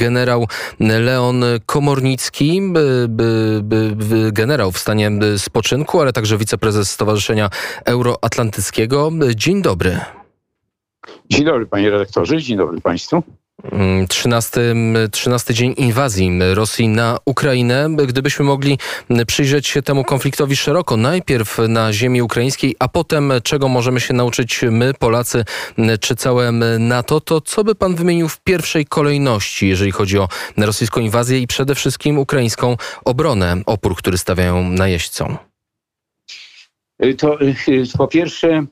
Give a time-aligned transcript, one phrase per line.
[0.00, 0.46] generał
[0.80, 2.60] Leon Komornicki,
[4.32, 7.50] generał w stanie spoczynku, ale także wiceprezes Stowarzyszenia
[7.84, 9.10] Euroatlantyckiego.
[9.34, 10.00] Dzień dobry.
[11.30, 13.22] Dzień dobry panie redaktorze, dzień dobry państwu.
[14.08, 14.74] 13,
[15.12, 17.88] 13 dzień inwazji Rosji na Ukrainę.
[18.06, 18.78] Gdybyśmy mogli
[19.26, 24.60] przyjrzeć się temu konfliktowi szeroko, najpierw na ziemi ukraińskiej, a potem czego możemy się nauczyć
[24.70, 25.44] my, Polacy,
[26.00, 31.00] czy całe NATO, to co by pan wymienił w pierwszej kolejności, jeżeli chodzi o rosyjską
[31.00, 35.38] inwazję i przede wszystkim ukraińską obronę, opór, który stawiają najeźdźcom?
[37.18, 37.54] To y,
[37.98, 38.66] po pierwsze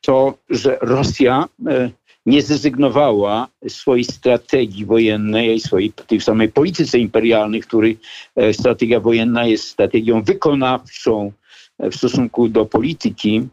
[0.00, 1.90] to, że Rosja y,
[2.26, 7.98] nie zrezygnowała swojej strategii wojennej i swojej tej samej polityce imperialnej, której
[8.36, 11.32] e, strategia wojenna jest strategią wykonawczą
[11.78, 13.48] e, w stosunku do polityki,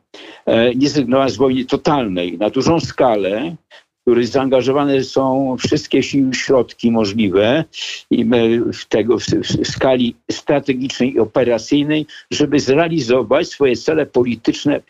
[0.46, 3.56] e, nie zrezygnowała z wojny totalnej na dużą skalę,
[4.00, 7.64] w której zaangażowane są wszystkie siły, środki możliwe
[8.12, 8.26] i
[8.74, 14.82] w, tego, w skali strategicznej i operacyjnej, żeby zrealizować swoje cele polityczne,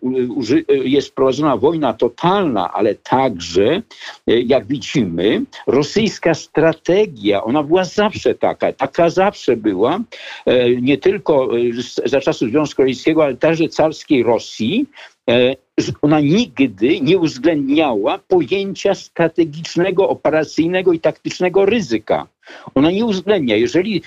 [0.69, 3.81] jest prowadzona wojna totalna, ale także,
[4.27, 9.99] e, jak widzimy, rosyjska strategia, ona była zawsze taka, taka zawsze była,
[10.45, 14.85] e, nie tylko e, za czasów Związku Radzieckiego, ale także carskiej Rosji,
[16.01, 22.27] ona nigdy nie uwzględniała pojęcia strategicznego, operacyjnego i taktycznego ryzyka.
[22.75, 23.55] Ona nie uwzględnia.
[23.55, 24.01] Jeżeli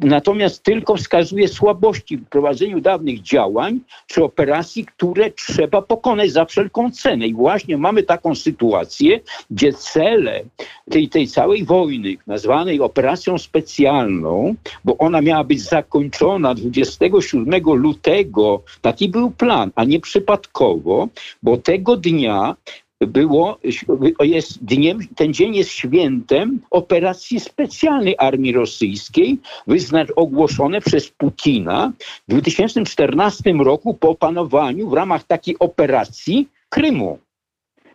[0.00, 6.90] natomiast tylko wskazuje słabości w prowadzeniu dawnych działań czy operacji, które trzeba pokonać za wszelką
[6.90, 7.26] cenę.
[7.26, 9.20] I właśnie mamy taką sytuację,
[9.50, 10.42] gdzie cele
[10.90, 19.08] tej, tej całej wojny, nazwanej operacją specjalną, bo ona miała być zakończona 27 lutego, taki
[19.08, 21.08] był plan, a nie przypadkowo,
[21.42, 22.56] bo tego dnia
[23.00, 23.58] było,
[24.20, 31.92] jest dniem, ten dzień jest świętem operacji specjalnej armii rosyjskiej, wyznacz, ogłoszone przez Putina
[32.28, 37.18] w 2014 roku po opanowaniu w ramach takiej operacji Krymu.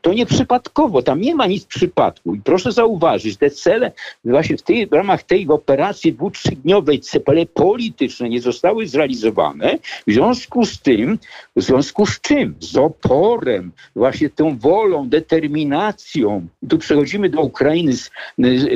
[0.01, 2.35] To nie przypadkowo, tam nie ma nic przypadku.
[2.35, 3.91] I proszę zauważyć, te cele
[4.25, 9.77] właśnie w, tej, w ramach tej operacji dwu, trzydniowej, cele polityczne nie zostały zrealizowane.
[10.07, 11.19] W związku z tym,
[11.55, 12.55] w związku z czym?
[12.59, 16.47] Z oporem, właśnie tą wolą, determinacją.
[16.69, 18.09] Tu przechodzimy do Ukrainy, z,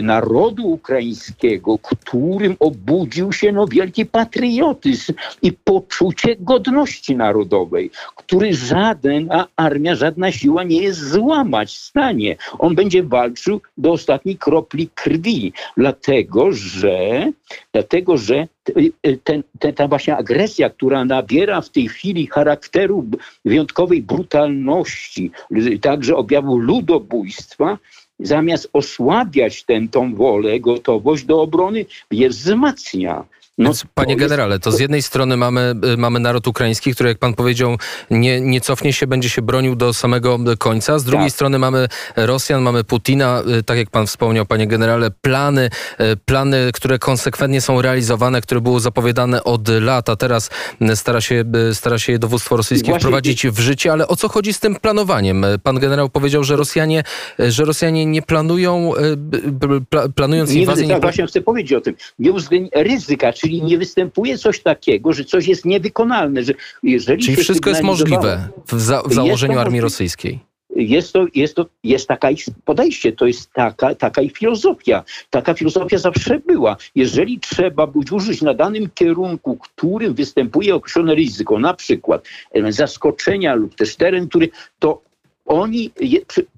[0.04, 9.96] narodu ukraińskiego, którym obudził się no, wielki patriotyzm i poczucie godności narodowej, który żadna armia,
[9.96, 12.36] żadna siła nie jest złamać stanie.
[12.60, 17.32] On będzie walczył do ostatniej kropli krwi, dlatego że,
[17.74, 18.48] dlatego, że
[19.24, 23.06] ten, ten, ta właśnie agresja, która nabiera w tej chwili charakteru
[23.46, 25.32] wyjątkowej brutalności,
[25.82, 27.78] także objawu ludobójstwa,
[28.20, 33.26] zamiast osłabiać tę tą wolę, gotowość do obrony, je wzmacnia.
[33.58, 37.18] No, Więc, panie generale, to z jednej strony mamy, y, mamy naród ukraiński, który, jak
[37.18, 37.78] pan powiedział,
[38.12, 41.00] nie, nie cofnie się, będzie się bronił do samego końca.
[41.00, 41.34] Z drugiej tak.
[41.34, 45.70] strony mamy Rosjan, mamy Putina, y, tak jak pan wspomniał, panie generale, plany,
[46.02, 50.50] y, plany, które konsekwentnie są realizowane, które były zapowiadane od lat, a teraz
[50.96, 51.44] stara się,
[51.74, 53.00] stara się je dowództwo rosyjskie Właśnie...
[53.00, 53.92] wprowadzić w życie.
[53.92, 55.46] Ale o co chodzi z tym planowaniem?
[55.64, 57.04] Pan generał powiedział, że Rosjanie,
[57.40, 58.92] że Rosjanie nie planują,
[60.16, 60.88] planując inwazję...
[60.88, 61.96] Nie, tak, właśnie chcę powiedzieć o tym.
[62.20, 66.44] Nie uwzględnia ryzyka, Czyli nie występuje coś takiego, że coś jest niewykonalne.
[66.44, 66.54] Że
[66.84, 70.40] jeżeli Czyli wszystko jest możliwe w, za, w założeniu armii rosyjskiej
[70.76, 72.28] jest to, jest to jest taka
[72.66, 75.04] podejście, to jest taka, taka i filozofia.
[75.30, 76.78] Taka filozofia zawsze była.
[76.96, 82.26] Jeżeli trzeba być użyć na danym kierunku, którym występuje określone ryzyko, na przykład
[82.70, 84.50] zaskoczenia lub też teren, który
[84.80, 85.02] to
[85.46, 85.92] oni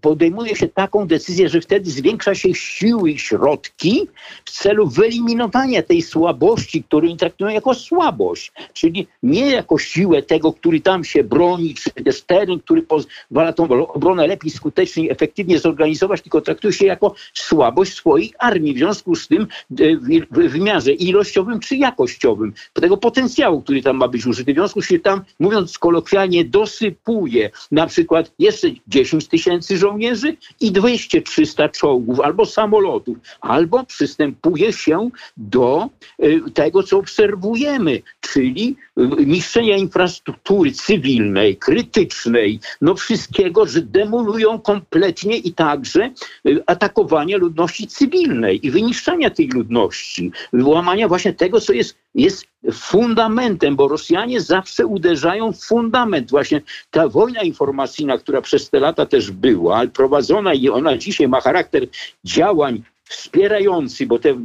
[0.01, 4.07] podejmuje się taką decyzję, że wtedy zwiększa się siły i środki
[4.45, 10.81] w celu wyeliminowania tej słabości, którą traktują jako słabość, czyli nie jako siłę tego, który
[10.81, 16.41] tam się broni, czy też teren, który pozwala tą obronę lepiej, skuteczniej, efektywnie zorganizować, tylko
[16.41, 18.73] traktują się jako słabość swojej armii.
[18.73, 19.97] W związku z tym e,
[20.31, 24.53] w wymiarze ilościowym czy jakościowym, tego potencjału, który tam ma być użyty.
[24.53, 30.71] W związku z tym tam, mówiąc kolokwialnie, dosypuje na przykład jeszcze 10 tysięcy żołnierzy i
[30.71, 35.89] 200-300 czołgów albo samolotów, albo przystępuje się do
[36.23, 45.37] y, tego, co obserwujemy, czyli y, niszczenia infrastruktury cywilnej, krytycznej, no wszystkiego, że demolują kompletnie
[45.37, 46.11] i także
[46.47, 53.75] y, atakowania ludności cywilnej i wyniszczania tej ludności, wyłamania właśnie tego, co jest, jest fundamentem,
[53.75, 56.31] bo Rosjanie zawsze uderzają w fundament.
[56.31, 61.41] Właśnie ta wojna informacyjna, która przez te lata też była, prowadzona i ona dzisiaj ma
[61.41, 61.87] charakter
[62.23, 64.35] działań wspierający, bo te,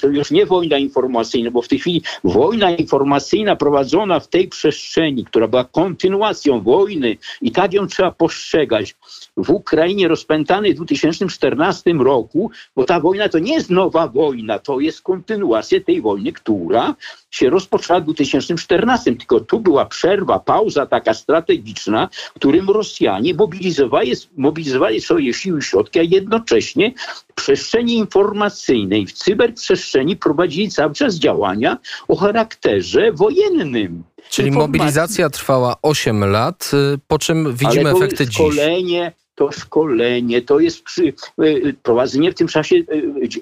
[0.00, 5.24] to już nie wojna informacyjna, bo w tej chwili wojna informacyjna prowadzona w tej przestrzeni,
[5.24, 8.96] która była kontynuacją wojny i tak ją trzeba postrzegać,
[9.36, 14.80] w Ukrainie rozpętanej w 2014 roku, bo ta wojna to nie jest nowa wojna, to
[14.80, 16.94] jest kontynuacja tej wojny, która
[17.30, 25.00] się rozpoczęła w 2014, tylko tu była przerwa, pauza taka strategiczna, którym Rosjanie mobilizowali, mobilizowali
[25.00, 26.92] swoje siły i środki, a jednocześnie
[27.30, 31.78] w przestrzeni informacyjnej, w cyberprzestrzeni prowadzili cały czas działania
[32.08, 34.02] o charakterze wojennym.
[34.30, 38.36] Czyli mobilizacja trwała 8 lat, y, po czym widzimy efekty dziś.
[38.36, 42.76] Szkolenie, to szkolenie, to jest przy, e, prowadzenie w tym czasie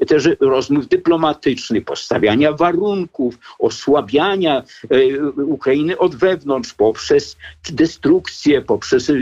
[0.01, 7.37] e, też rozmów dyplomatycznych, postawiania warunków, osłabiania e, Ukrainy od wewnątrz poprzez
[7.73, 9.13] destrukcję, poprzez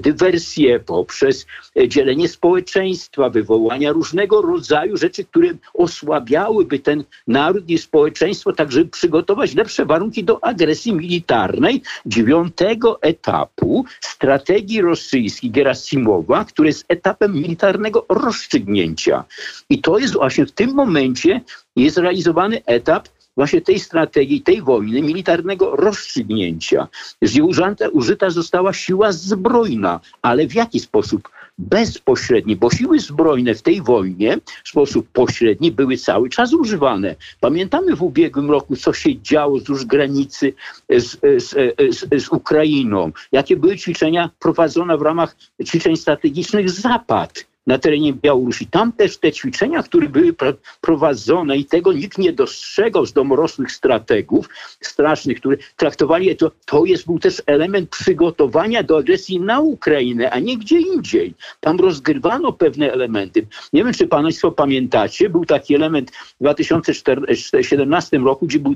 [0.00, 1.46] dywersję, poprzez
[1.88, 9.54] dzielenie społeczeństwa, wywołania różnego rodzaju rzeczy, które osłabiałyby ten naród i społeczeństwo, tak żeby przygotować
[9.54, 15.50] lepsze warunki do agresji militarnej dziewiątego etapu strategii rosyjskiej.
[15.50, 19.24] Gerasimowa który jest etapem militarnego rozstrzygnięcia.
[19.70, 21.40] I to jest właśnie w tym momencie
[21.76, 26.88] jest realizowany etap właśnie tej strategii, tej wojny militarnego rozstrzygnięcia,
[27.22, 31.28] gdzie użyta, użyta została siła zbrojna, ale w jaki sposób?
[31.58, 37.16] Bezpośredni, bo siły zbrojne w tej wojnie w sposób pośredni były cały czas używane.
[37.40, 40.54] Pamiętamy w ubiegłym roku, co się działo wzdłuż granicy
[40.90, 41.50] z, z,
[41.96, 48.66] z, z Ukrainą, jakie były ćwiczenia prowadzone w ramach ćwiczeń strategicznych Zapad na terenie Białorusi.
[48.66, 50.34] Tam też te ćwiczenia, które były
[50.80, 54.48] prowadzone i tego nikt nie dostrzegał z domorosłych strategów
[54.80, 60.38] strasznych, które traktowali to, to jest, był też element przygotowania do agresji na Ukrainę, a
[60.38, 61.34] nie gdzie indziej.
[61.60, 63.46] Tam rozgrywano pewne elementy.
[63.72, 68.74] Nie wiem, czy Państwo pamiętacie, był taki element w 2017 roku, gdzie był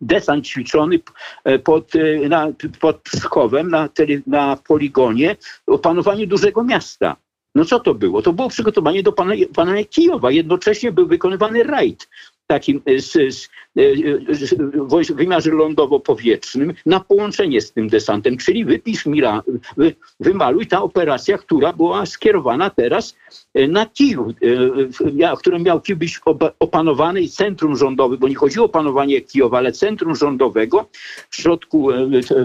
[0.00, 1.00] desant ćwiczony
[1.44, 2.48] e, pod, e, na,
[2.80, 3.88] pod Pskowem na,
[4.26, 5.36] na poligonie
[5.66, 7.16] opanowanie dużego miasta.
[7.56, 8.22] No co to było?
[8.22, 10.30] To było przygotowanie do pana, pana Kijowa.
[10.30, 12.08] Jednocześnie był wykonywany rajd
[12.46, 13.82] takim z, e,
[14.88, 19.22] w wymiarze lądowo-powietrznym na połączenie z tym desantem, czyli wypisz mi,
[19.76, 23.16] wy, wymaluj ta operacja, która była skierowana teraz
[23.68, 24.26] na Kijów,
[25.38, 26.20] którym miał być
[26.58, 30.88] opanowany i centrum rządowe, bo nie chodziło o panowanie Kijowa, ale centrum rządowego
[31.30, 31.88] w środku,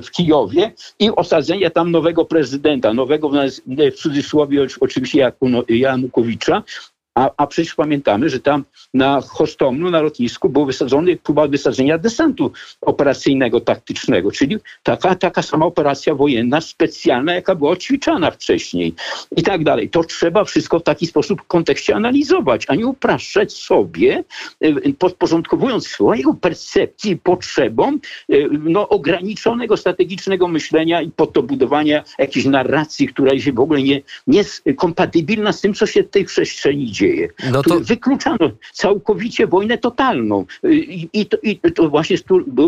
[0.03, 3.31] w Kijowie i osadzenie tam nowego prezydenta, nowego
[3.68, 5.31] w cudzysłowie oczywiście
[5.70, 6.63] Janukowicza,
[7.15, 8.63] a, a przecież pamiętamy, że tam
[8.94, 12.51] na Hostomlu, na lotnisku był wysadzony próba wysadzenia desantu
[12.82, 18.94] operacyjnego, taktycznego, czyli taka, taka sama operacja wojenna, specjalna, jaka była ćwiczana wcześniej
[19.38, 19.89] i tak dalej.
[19.89, 24.24] To trzeba wszystko w taki sposób w kontekście analizować, a nie upraszczać sobie,
[24.62, 28.00] e, podporządkowując swojego percepcji potrzebom
[28.30, 33.82] e, no, ograniczonego strategicznego myślenia i pod to budowania jakiejś narracji, która jest w ogóle
[33.82, 37.27] nie, nie jest kompatybilna z tym, co się w tej przestrzeni dzieje dzieje.
[37.51, 37.79] No to...
[37.79, 40.46] Wykluczano całkowicie wojnę totalną.
[40.70, 42.17] I, i, to, i to, właśnie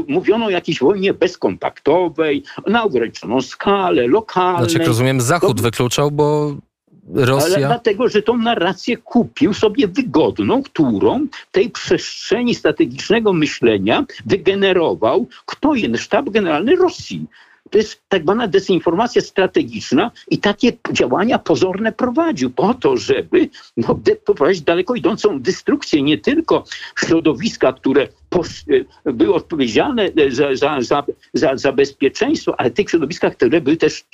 [0.08, 4.64] mówiono o jakiejś wojnie bezkontaktowej, na ograniczoną skalę, lokalnej.
[4.64, 5.64] Znaczy, jak rozumiem, Zachód to...
[5.64, 6.56] wykluczał, bo
[7.14, 7.56] Rosja...
[7.56, 15.76] Ale dlatego, że tą narrację kupił sobie wygodną, którą tej przestrzeni strategicznego myślenia wygenerował kto
[15.76, 15.98] jeden?
[15.98, 17.26] Sztab Generalny Rosji
[17.74, 24.00] to jest tak zwana dezinformacja strategiczna i takie działania pozorne prowadził po to, żeby no,
[24.26, 26.64] poprowadzić daleko idącą destrukcję nie tylko
[27.00, 28.08] środowiska, które
[29.06, 34.06] były odpowiedzialne za, za, za, za, za bezpieczeństwo, ale w tych środowiskach, które były też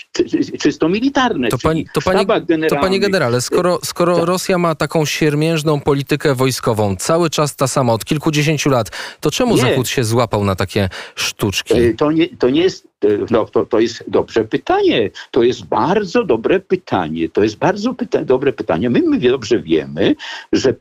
[0.60, 1.50] czysto militarne.
[1.50, 2.26] To, pani, to, pani,
[2.70, 4.26] to panie generale, skoro, skoro tak.
[4.26, 9.56] Rosja ma taką siermiężną politykę wojskową, cały czas ta sama, od kilkudziesięciu lat, to czemu
[9.56, 9.62] nie.
[9.62, 11.96] Zachód się złapał na takie sztuczki?
[11.98, 12.90] To nie, to nie jest
[13.32, 15.12] no, to, to jest dobrze pytanie.
[15.32, 17.30] To jest bardzo dobre pytanie.
[17.30, 18.90] To jest bardzo pyta dobre pytanie.
[18.90, 20.16] My, my dobrze wiemy,
[20.52, 20.74] że,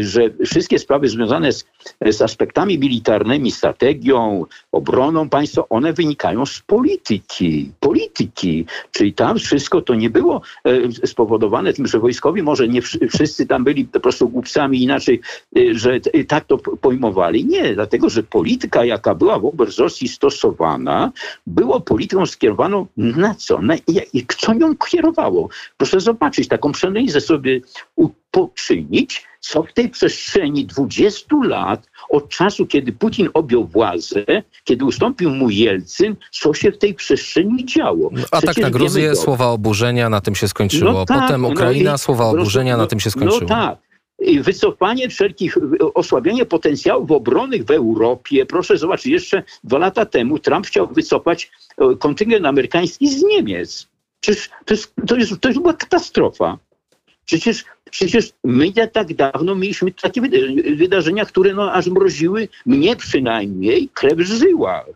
[0.00, 1.64] że wszystkie sprawy związane z,
[2.10, 7.72] z aspektami militarnymi, strategią, obroną państwa, one wynikają z polityki.
[7.80, 8.66] Polityki.
[8.90, 13.64] Czyli tam wszystko to nie było e, spowodowane tym, że wojskowi może nie wszyscy tam
[13.64, 15.20] byli po prostu głupcami inaczej,
[15.56, 17.44] e, że tak to pojmowali.
[17.44, 21.12] Nie, dlatego, że polityka, jaka była wobec Rosji stosowana,
[21.46, 23.62] było polityką skierowaną na co?
[23.62, 23.74] Na,
[24.12, 25.48] i co nią kierowało?
[25.76, 27.60] Proszę zobaczyć, taką przeanalizę sobie
[28.30, 34.24] poczynić, co w tej przestrzeni 20 lat od czasu, kiedy Putin objął władzę,
[34.64, 38.10] kiedy ustąpił mu Jelcyn, co się w tej przestrzeni działo.
[38.12, 40.92] No, a tak na Gruzję, słowa oburzenia, na tym się skończyło.
[40.92, 43.40] No tak, Potem no Ukraina, no słowa oburzenia, na tym się skończyło.
[43.40, 43.78] No tak
[44.40, 45.58] wycofanie wszelkich,
[45.94, 48.46] osłabienie potencjałów obronnych w Europie.
[48.46, 53.88] Proszę zobaczyć, jeszcze dwa lata temu Trump chciał wycofać e, kontyngent amerykański z Niemiec.
[54.20, 56.58] Przecież to jest, to jest, to jest była katastrofa.
[57.24, 60.20] Przecież, przecież my nie tak dawno mieliśmy takie
[60.76, 64.86] wydarzenia, które no, aż mroziły mnie przynajmniej krew w żyłach.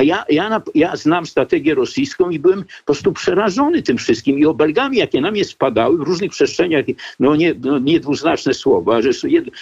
[0.00, 4.46] A ja, ja, ja znam strategię rosyjską i byłem po prostu przerażony tym wszystkim i
[4.46, 6.84] obelgami, jakie na mnie spadały w różnych przestrzeniach,
[7.20, 9.10] no, nie, no niedwuznaczne słowa, że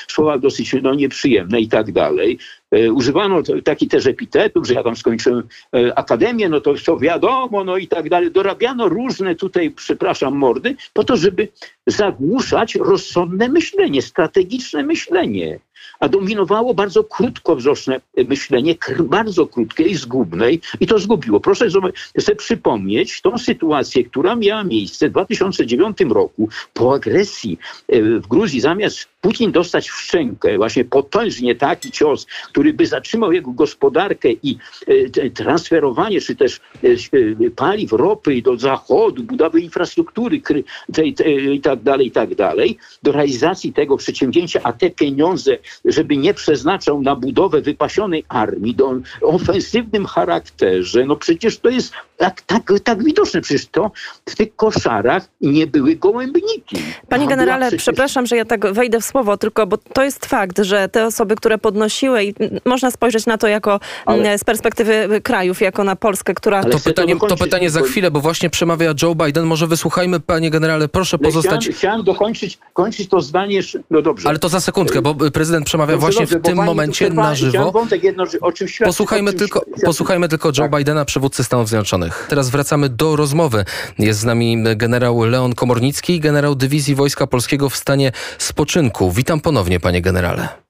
[0.09, 2.39] słowa dosyć no, nieprzyjemne i tak dalej.
[2.71, 5.43] E, używano takich też epitetów, że ja tam skończyłem
[5.75, 8.31] e, akademię, no to, to wiadomo, no i tak dalej.
[8.31, 11.49] Dorabiano różne tutaj, przepraszam, mordy, po to, żeby
[11.87, 15.59] zagłuszać rozsądne myślenie, strategiczne myślenie
[16.01, 21.41] a dominowało bardzo krótkowzroczne myślenie, bardzo krótkie i zgubne i to zgubiło.
[21.41, 28.27] Proszę sobie przypomnieć tą sytuację, która miała miejsce w 2009 roku po agresji e, w
[28.27, 34.29] Gruzji, zamiast Putin dostać w szczękę, właśnie potężnie taki cios, który by zatrzymał jego gospodarkę
[34.43, 40.41] i e, transferowanie, czy też e, paliw, ropy do zachodu, budowy infrastruktury
[40.93, 41.79] tej, tej, i tak
[42.13, 42.35] tak
[43.03, 48.95] do realizacji tego przedsięwzięcia, a te pieniądze żeby nie przeznaczał na budowę wypasionej armii do
[49.23, 53.41] ofensywnym charakterze, no przecież to jest tak, tak, tak widoczne.
[53.41, 53.91] Przecież to
[54.29, 56.77] w tych koszarach nie były gołębniki.
[57.09, 57.83] Panie generale, przecież...
[57.83, 61.37] przepraszam, że ja tak wejdę w słowo, tylko bo to jest fakt, że te osoby,
[61.37, 64.39] które podnosiły i można spojrzeć na to jako Ale...
[64.39, 66.65] z perspektywy krajów, jako na Polskę, która...
[66.65, 69.45] to pytanie, to pytanie za chwilę, bo właśnie przemawia Joe Biden.
[69.45, 71.61] Może wysłuchajmy, panie generale, proszę pozostać...
[71.61, 74.29] Chciałem, chciałem dokończyć kończyć to zdanie, no dobrze.
[74.29, 77.73] Ale to za sekundkę, bo prezydent przemawia dobrze, właśnie w tym momencie na żywo.
[78.03, 78.25] Jedno,
[78.85, 80.77] posłuchajmy, tylko, posłuchajmy tylko Joe tak.
[80.79, 82.27] Bidena, przywódcy Stanów Zjednoczonych.
[82.29, 83.65] Teraz wracamy do rozmowy.
[83.99, 89.11] Jest z nami generał Leon Komornicki, generał Dywizji Wojska Polskiego w stanie spoczynku.
[89.11, 90.68] Witam ponownie, panie generale.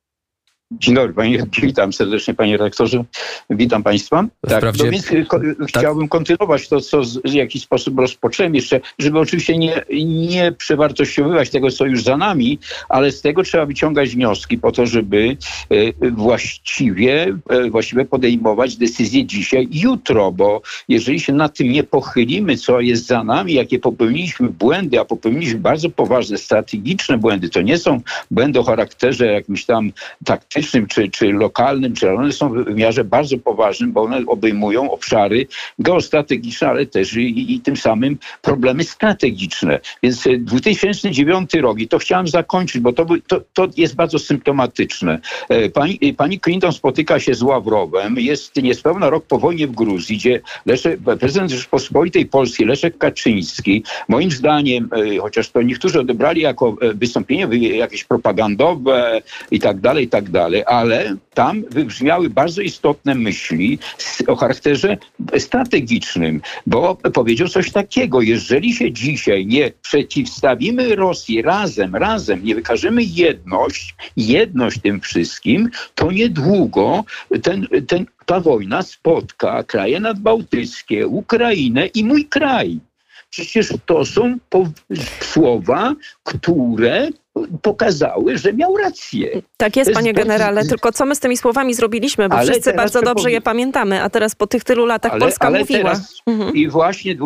[0.71, 3.05] Dzień dobry, panie, witam serdecznie panie redaktorze,
[3.51, 4.25] witam państwa.
[4.49, 4.85] Tak, Wprawdzie...
[4.85, 5.69] no więc ko tak.
[5.69, 11.51] chciałbym kontynuować to, co z, w jakiś sposób rozpocząłem jeszcze, żeby oczywiście nie, nie przewartościowywać
[11.51, 12.59] tego, co już za nami,
[12.89, 15.37] ale z tego trzeba wyciągać wnioski po to, żeby
[15.71, 17.39] e, właściwie,
[17.71, 23.07] właściwie podejmować decyzje dzisiaj i jutro, bo jeżeli się nad tym nie pochylimy, co jest
[23.07, 28.59] za nami, jakie popełniliśmy błędy, a popełniliśmy bardzo poważne, strategiczne błędy, to nie są błędy
[28.59, 29.93] o charakterze jakimś tam
[30.25, 34.91] taktycznym, politycznym czy, czy lokalnym, czy one są w wymiarze bardzo poważnym, bo one obejmują
[34.91, 35.47] obszary
[35.79, 39.81] geostrategiczne, ale też i, i tym samym problemy strategiczne.
[40.03, 45.21] Więc 2009 e, rok, i to chciałem zakończyć, bo to, to, to jest bardzo symptomatyczne.
[45.49, 49.73] E, pani, e, pani Clinton spotyka się z Ławrowem, jest niespełna rok po wojnie w
[49.73, 56.77] Gruzji, gdzie Leszek, prezydent Rzeczpospolitej Polskiej, Leszek Kaczyński, moim zdaniem, chociaż to niektórzy odebrali jako
[56.95, 63.15] wystąpienie jakieś propagandowe i tak dalej, i tak dalej, dalej, ale tam wybrzmiały bardzo istotne
[63.15, 63.79] myśli
[64.27, 64.97] o charakterze
[65.39, 73.03] strategicznym, bo powiedział coś takiego, jeżeli się dzisiaj nie przeciwstawimy Rosji razem, razem, nie wykażemy
[73.03, 77.05] jedność, jedność tym wszystkim, to niedługo
[77.43, 82.81] ten, ten, ta wojna spotka kraje nadbałtyckie, Ukrainę i mój kraj.
[83.31, 84.37] Przecież to są
[85.21, 87.09] słowa, które
[87.63, 89.43] pokazały, że miał rację.
[89.57, 93.03] Tak jest, panie generale, tylko co my z tymi słowami zrobiliśmy, bo ale wszyscy bardzo
[93.03, 95.83] dobrze je pamiętamy, a teraz po tych tylu latach ale, Polska ale mówiła.
[95.83, 96.55] Teraz, mhm.
[96.55, 97.19] I właśnie w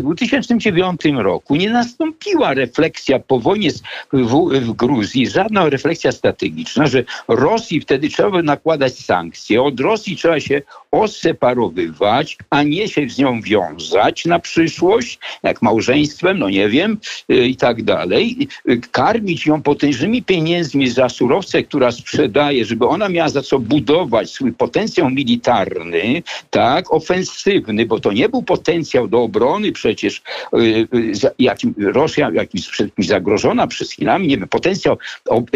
[0.00, 3.70] 2009 roku nie nastąpiła refleksja po wojnie
[4.12, 10.16] w, w Gruzji, żadna refleksja strategiczna, że Rosji wtedy trzeba by nakładać sankcje, od Rosji
[10.16, 16.68] trzeba się odseparowywać, a nie się z nią wiązać na przyszłość, jak małżeństwem, no nie
[16.68, 16.98] wiem,
[17.30, 18.48] y, i tak dalej.
[18.90, 24.52] Karmić ją potężnymi pieniędzmi za surowce, która sprzedaje, żeby ona miała za co budować swój
[24.52, 30.22] potencjał militarny, tak, ofensywny, bo to nie był potencjał do obrony przecież,
[30.54, 34.98] y, y, jakim Rosja jakimś przed zagrożona przez Chinami, nie wiem, potencjał,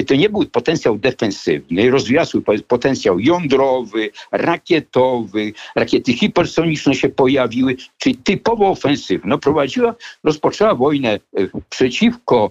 [0.07, 8.17] to nie był potencjał defensywny, rozwijał swój potencjał jądrowy, rakietowy, rakiety hipersoniczne się pojawiły, czyli
[8.17, 11.21] typowo ofensywno prowadziła, rozpoczęła wojnę e,
[11.71, 12.50] przeciwko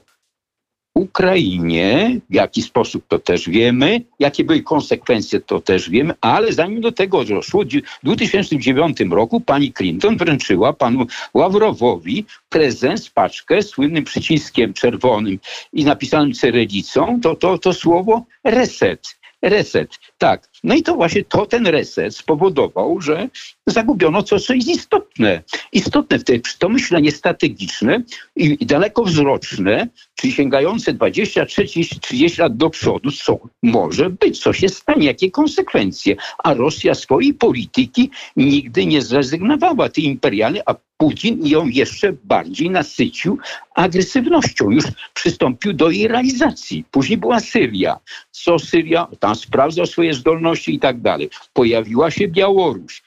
[0.95, 6.81] Ukrainie, w jaki sposób to też wiemy, jakie były konsekwencje to też wiemy, ale zanim
[6.81, 14.03] do tego doszło, w 2009 roku pani Clinton wręczyła panu Ławrowowi prezent, paczkę z słynnym
[14.03, 15.39] przyciskiem czerwonym
[15.73, 19.15] i napisanym cyrylicą, to, to, to słowo reset
[19.49, 19.89] reset.
[20.17, 20.49] Tak.
[20.63, 23.29] No i to właśnie to ten reset spowodował, że
[23.67, 25.43] zagubiono coś, co jest istotne.
[25.71, 28.03] Istotne w tej, to myślenie strategiczne
[28.35, 34.69] i dalekowzroczne, czyli sięgające 20, 30, 30 lat do przodu, co może być, co się
[34.69, 36.15] stanie, jakie konsekwencje.
[36.43, 43.37] A Rosja swojej polityki nigdy nie zrezygnowała, tej imperialnej, a Putin ją jeszcze bardziej nasycił
[43.75, 44.71] agresywnością.
[44.71, 46.85] Już przystąpił do jej realizacji.
[46.91, 47.99] Później była Syria.
[48.31, 49.07] Co Syria?
[49.19, 51.29] Tam sprawdzał swoje zdolności i tak dalej.
[51.53, 53.03] Pojawiła się Białoruś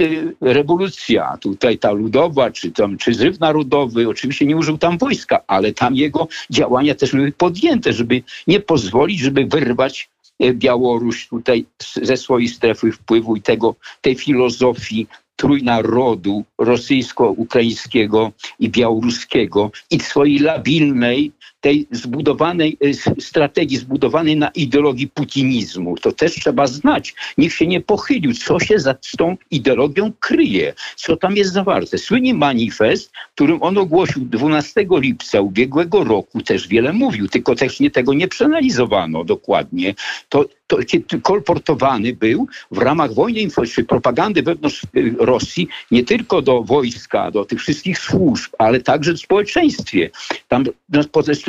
[0.00, 5.40] y, rewolucja, tutaj ta ludowa, czy, tam, czy zryw narodowy, oczywiście nie użył tam wojska,
[5.46, 10.10] ale tam jego działania też były podjęte, żeby nie pozwolić, żeby wyrwać
[10.42, 11.64] y, Białoruś tutaj
[12.02, 15.06] ze swojej strefy wpływu i tego, tej filozofii
[15.38, 25.96] trójnarodu rosyjsko-ukraińskiego i białoruskiego i swojej labilnej tej zbudowanej y, strategii, zbudowanej na ideologii putinizmu.
[25.96, 27.14] To też trzeba znać.
[27.38, 31.98] Nikt się nie pochylił, co się za tą ideologią kryje, co tam jest zawarte.
[31.98, 37.90] Słynny manifest, którym on ogłosił 12 lipca ubiegłego roku, też wiele mówił, tylko też nie,
[37.90, 39.94] tego nie przeanalizowano dokładnie.
[40.28, 40.76] To, to
[41.22, 47.44] kolportowany był w ramach wojny czy propagandy wewnątrz y, Rosji nie tylko do wojska, do
[47.44, 50.10] tych wszystkich służb, ale także w społeczeństwie.
[50.48, 50.64] Tam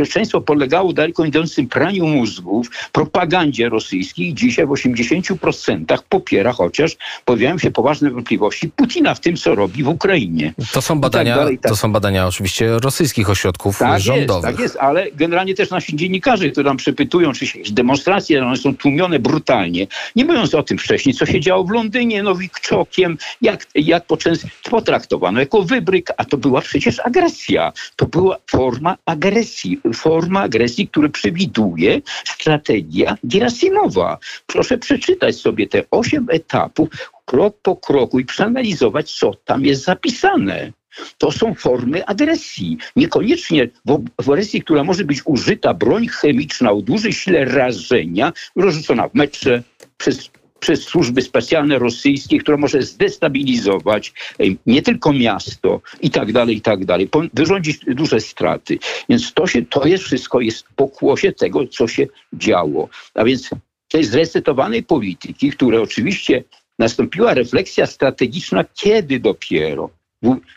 [0.05, 4.33] społeczeństwo polegało daleko idącym praniu mózgów, propagandzie rosyjskiej.
[4.33, 9.88] Dzisiaj w 80% popiera, chociaż pojawiają się poważne wątpliwości Putina w tym, co robi w
[9.88, 10.53] Ukrainie.
[10.73, 11.71] To są tak badania, tak dalej, tak.
[11.71, 14.43] to są badania oczywiście rosyjskich ośrodków tak rządowych.
[14.49, 18.57] Jest, tak jest, ale generalnie też nasi dziennikarze, którzy nam przepytują, czy się demonstracje, one
[18.57, 19.88] są tłumione brutalnie.
[20.15, 24.03] Nie mówiąc o tym wcześniej, co się działo w Londynie, Nowikczokiem, jak, jak
[24.69, 27.73] potraktowano jako wybryk, a to była przecież agresja.
[27.95, 34.17] To była forma agresji, forma agresji, która przewiduje strategia Gerasimowa.
[34.45, 36.89] Proszę przeczytać sobie te osiem etapów
[37.25, 40.71] krok po kroku i przeanalizować, co tam jest zapisane.
[41.17, 42.78] To są formy agresji.
[42.95, 49.08] Niekoniecznie w, w agresji, która może być użyta broń chemiczna o dużej sile rażenia, rozrzucona
[49.08, 49.63] w metrze
[49.97, 54.13] przez przez służby specjalne rosyjskie, które może zdestabilizować
[54.65, 58.80] nie tylko miasto i tak dalej, i tak dalej, wyrządzić duże straty.
[59.10, 62.89] Więc to, się, to jest wszystko jest pokłosie tego, co się działo.
[63.13, 63.50] A więc
[63.88, 66.43] tej zresetowanej polityki, które oczywiście
[66.80, 69.89] nastąpiła refleksja strategiczna, kiedy dopiero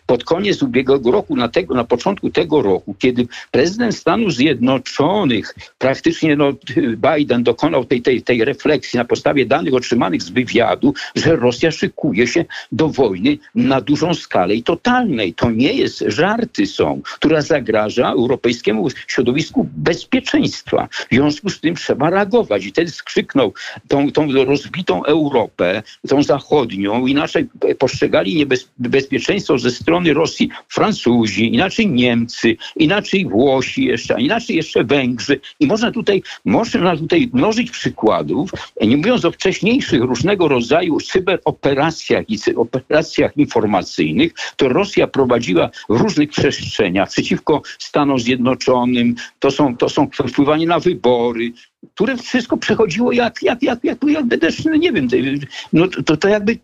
[0.07, 6.37] pod koniec ubiegłego roku, na, tego, na początku tego roku, kiedy prezydent Stanów Zjednoczonych, praktycznie
[6.37, 6.53] no,
[7.16, 12.27] Biden dokonał tej, tej, tej refleksji na podstawie danych otrzymanych z wywiadu, że Rosja szykuje
[12.27, 15.35] się do wojny na dużą skalę i totalnej.
[15.35, 20.88] To nie jest, żarty są, która zagraża europejskiemu środowisku bezpieczeństwa.
[21.11, 22.66] W związku z tym trzeba reagować.
[22.66, 23.55] I wtedy skrzyknął
[23.88, 27.48] tą, tą rozbitą Europę, tą zachodnią, inaczej
[27.79, 28.46] postrzegali
[28.77, 35.41] niebezpieczeństwo ze strony Rosji Francuzi, inaczej Niemcy, inaczej Włosi jeszcze, a inaczej jeszcze Węgrzy.
[35.61, 42.38] I można tutaj, można tutaj mnożyć przykładów, nie mówiąc o wcześniejszych różnego rodzaju cyberoperacjach i
[42.57, 49.15] operacjach informacyjnych, to Rosja prowadziła w różnych przestrzeniach przeciwko Stanom Zjednoczonym.
[49.38, 51.53] To są, to są wpływanie na wybory,
[51.95, 55.09] które wszystko przechodziło jak, jak, jak, jak, jakby też, no nie wiem,
[55.73, 56.59] no to, to jakby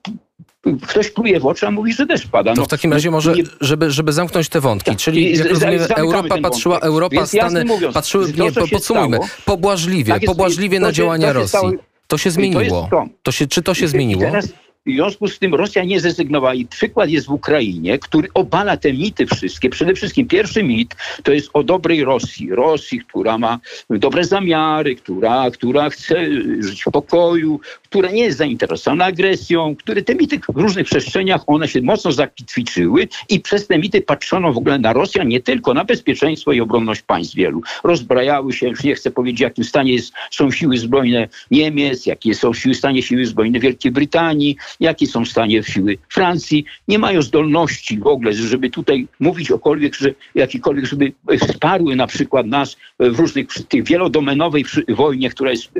[0.88, 2.54] ktoś pluje w oczy, a mówi, że deszcz pada.
[2.54, 3.42] To no, w takim razie może, nie...
[3.60, 8.32] żeby, żeby zamknąć te wątki, tak, czyli jak rozumiem, Europa patrzyła, Europa, Stany mówiąc, patrzyły,
[8.38, 11.48] nie, to, podsumujmy, stało, pobłażliwie, tak jest, pobłażliwie na działania Rosji.
[11.48, 11.72] Stało,
[12.06, 12.88] to się zmieniło.
[12.90, 14.22] To to się, czy to się zmieniło?
[14.22, 14.52] Teraz,
[14.88, 18.92] w związku z tym Rosja nie zrezygnowała i przykład jest w Ukrainie, który obala te
[18.92, 19.70] mity wszystkie.
[19.70, 22.50] Przede wszystkim pierwszy mit to jest o dobrej Rosji.
[22.50, 26.26] Rosji, która ma dobre zamiary, która, która chce
[26.60, 27.60] żyć w pokoju,
[27.90, 33.08] która nie jest zainteresowana agresją, które te mity w różnych przestrzeniach, one się mocno zakitwiczyły
[33.28, 37.02] i przez te mity patrzono w ogóle na Rosjan, nie tylko na bezpieczeństwo i obronność
[37.02, 37.62] państw wielu.
[37.84, 42.34] Rozbrajały się, już nie chcę powiedzieć, w jakim stanie jest, są siły zbrojne Niemiec, jakie
[42.34, 46.64] są siły, stanie siły zbrojne Wielkiej Brytanii, jakie są w stanie siły Francji.
[46.88, 52.46] Nie mają zdolności w ogóle, żeby tutaj mówić okolwiek, że jakikolwiek, żeby wsparły na przykład
[52.46, 55.70] nas w różnych, tych wielodomenowej wojnie, która jest,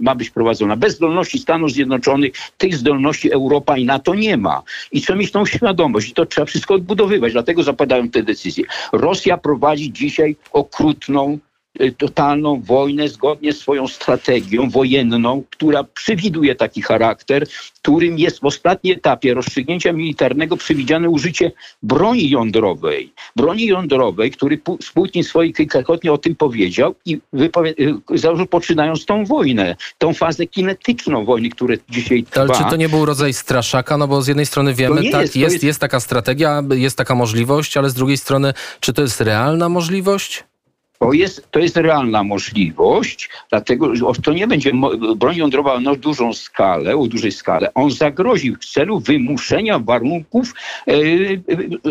[0.00, 0.76] ma być prowadzona.
[0.76, 4.62] Bez zdolności Stanów Zjednoczonych tych zdolności Europa i NATO nie ma.
[4.92, 6.10] I trzeba mieć tą świadomość.
[6.10, 7.32] I to trzeba wszystko odbudowywać.
[7.32, 8.64] Dlatego zapadają te decyzje.
[8.92, 11.38] Rosja prowadzi dzisiaj okrutną
[11.98, 17.46] totalną wojnę zgodnie z swoją strategią wojenną, która przewiduje taki charakter,
[17.86, 23.12] którym jest w ostatnim etapie rozstrzygnięcia militarnego przewidziane użycie broni jądrowej.
[23.36, 24.58] Broni jądrowej, który
[24.94, 27.18] Putin swoich kilkakrotnie o tym powiedział i
[28.42, 32.40] y, poczynając tą wojnę, tą fazę kinetyczną wojny, która dzisiaj trwa.
[32.40, 33.96] Ale czy to nie był rodzaj straszaka?
[33.96, 37.76] No bo z jednej strony wiemy, tak, jest, jest, jest taka strategia, jest taka możliwość,
[37.76, 40.44] ale z drugiej strony, czy to jest realna możliwość?
[40.98, 44.72] To jest, to jest realna możliwość, dlatego że to nie będzie
[45.16, 47.74] broń jądrowa na dużą skalę, o dużej skale.
[47.74, 50.54] On zagrozi w celu wymuszenia warunków
[50.86, 50.96] e, e,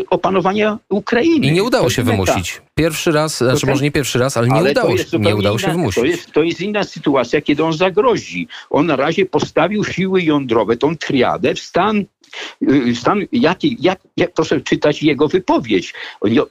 [0.10, 1.48] opanowania Ukrainy.
[1.48, 2.62] I nie udało się wymusić.
[2.76, 3.70] Pierwszy raz, znaczy tak.
[3.70, 5.96] może nie pierwszy raz, ale nie ale udało, się, nie udało się wymusić.
[5.96, 8.48] To jest, to jest inna sytuacja, kiedy on zagrozi.
[8.70, 12.06] On na razie postawił siły jądrowe, tą triadę w stan
[12.96, 15.94] stan, jak, jak, jak, proszę czytać jego wypowiedź.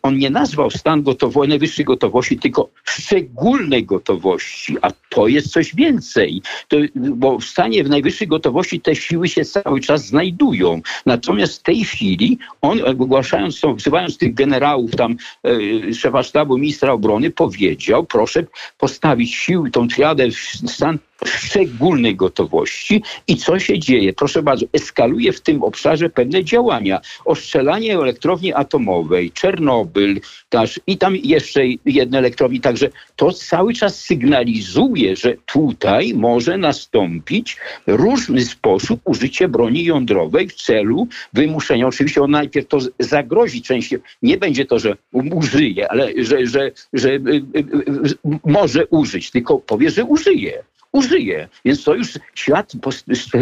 [0.02, 5.74] On on nie nazwał stan gotowości, najwyższej gotowości, tylko szczególnej gotowości, a to jest coś
[5.74, 6.42] więcej.
[6.68, 10.80] To, bo w stanie w najwyższej gotowości te siły się cały czas znajdują.
[11.06, 15.16] Natomiast w tej chwili on, ogłaszając wzywając tych generałów, tam
[15.90, 18.44] e, szefa sztabu, ministra obrony, powiedział, proszę
[18.78, 23.02] postawić siły, tą triadę w stan szczególnej gotowości.
[23.28, 24.12] I co się dzieje?
[24.12, 27.00] Proszę bardzo, eskaluje w tym obszarze pewne działania.
[27.24, 32.60] Ostrzelanie elektrowni atomowej, Czernobyl też, i tam jeszcze jedne elektrowni.
[32.60, 40.54] Także to cały czas sygnalizuje, że tutaj może nastąpić różny sposób użycie broni jądrowej w
[40.54, 41.86] celu wymuszenia.
[41.86, 43.98] Oczywiście on najpierw to zagrozi częściej.
[44.22, 47.18] Nie będzie to, że użyje, ale że, że, że y,
[47.56, 51.48] y, y, może użyć, tylko powie, że użyje użyje.
[51.64, 52.72] Więc to już świat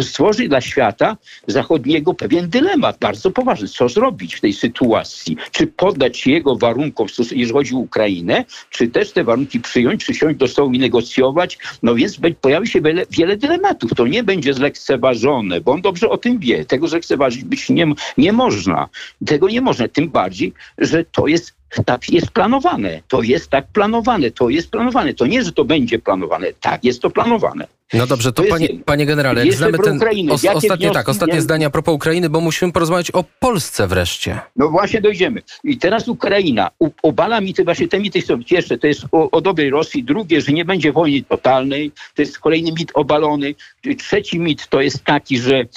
[0.01, 3.67] stworzy dla świata zachodniego pewien dylemat bardzo poważny.
[3.67, 5.37] Co zrobić w tej sytuacji?
[5.51, 10.37] Czy poddać jego warunkom, jeżeli chodzi o Ukrainę, czy też te warunki przyjąć, czy siąść
[10.37, 11.57] do stołu i negocjować?
[11.83, 13.91] No więc pojawi się wiele, wiele dylematów.
[13.95, 16.65] To nie będzie zlekceważone, bo on dobrze o tym wie.
[16.65, 18.89] Tego zlekceważyć być nie, nie można.
[19.25, 19.87] Tego nie można.
[19.87, 23.01] Tym bardziej, że to jest tak jest planowane.
[23.07, 24.31] To jest tak planowane.
[24.31, 25.13] To jest planowane.
[25.13, 26.47] To nie, że to będzie planowane.
[26.61, 27.67] Tak jest to planowane.
[27.93, 29.99] No dobrze, to, to panie, panie generale, jak znamy ten
[30.31, 34.39] os, ostatnie, tak, ostatnie zdania propos Ukrainy, bo musimy porozmawiać o Polsce wreszcie.
[34.55, 35.41] No właśnie dojdziemy.
[35.63, 39.41] I teraz Ukraina u, obala mity, właśnie te mity są pierwsze, to jest o, o
[39.41, 43.55] dobrej Rosji, drugie, że nie będzie wojny totalnej, to jest kolejny mit obalony.
[43.97, 45.67] Trzeci mit to jest taki, że, e,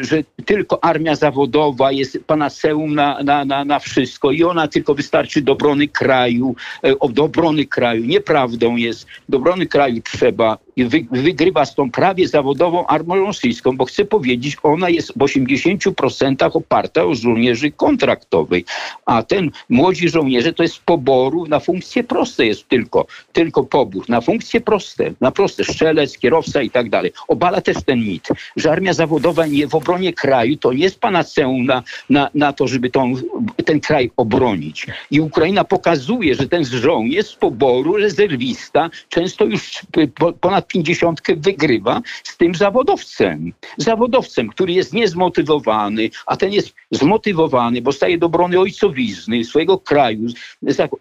[0.00, 5.42] że tylko armia zawodowa jest panaceum na, na, na, na wszystko i ona tylko wystarczy
[5.42, 8.04] do obrony kraju, e, do obrony kraju.
[8.04, 13.84] Nieprawdą jest, do obrony kraju trzeba wy, wygrywa z tą prawie zawodową armią rosyjską, bo
[13.84, 18.64] chcę powiedzieć, ona jest w 80% oparta o żołnierzy kontraktowej,
[19.06, 24.20] a ten młodzi żołnierze to jest poboru na funkcje proste jest tylko, tylko pobór, na
[24.20, 27.12] funkcje proste, na proste, strzelec, kierowca i tak dalej.
[27.28, 31.66] Obala też ten mit, że armia zawodowa nie w obronie kraju to nie jest panaceum
[31.66, 33.14] na, na, na to, żeby tą,
[33.64, 34.86] ten kraj obronić.
[35.10, 39.82] I Ukraina pokazuje, że ten żołnierz z poboru, rezerwista, często już
[40.40, 43.52] ponad pięćdziesiątkę wygrywa z tym zawodowcem.
[43.76, 50.26] Zawodowcem, który jest niezmotywowany, a ten jest zmotywowany, bo staje do obrony ojcowizny, swojego kraju.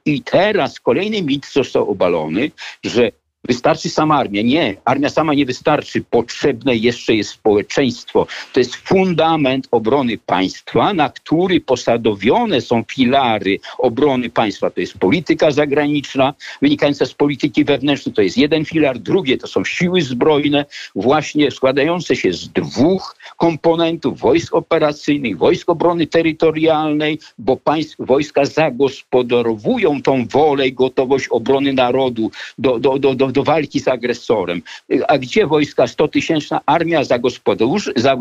[0.05, 2.51] I teraz kolejny mit został obalony,
[2.83, 3.11] że
[3.47, 4.41] Wystarczy sama armia.
[4.41, 6.03] Nie, armia sama nie wystarczy.
[6.09, 8.27] Potrzebne jeszcze jest społeczeństwo.
[8.53, 14.69] To jest fundament obrony państwa, na który posadowione są filary obrony państwa.
[14.69, 18.15] To jest polityka zagraniczna wynikająca z polityki wewnętrznej.
[18.15, 18.99] To jest jeden filar.
[18.99, 26.07] Drugie to są siły zbrojne, właśnie składające się z dwóch komponentów wojsk operacyjnych, wojsk obrony
[26.07, 33.27] terytorialnej, bo państw, wojska zagospodarowują tą wolę i gotowość obrony narodu do, do, do, do,
[33.31, 34.61] do walki z agresorem.
[35.07, 37.03] A gdzie wojska 100-tysięczna armia